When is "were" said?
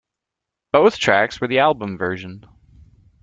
1.39-1.47